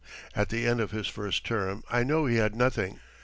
At 0.35 0.49
the 0.49 0.65
end 0.65 0.79
of 0.81 0.89
his 0.89 1.05
first 1.05 1.45
term 1.45 1.83
I 1.87 2.01
know 2.03 2.25
he 2.25 2.37
had 2.37 2.55
nothing. 2.55 2.99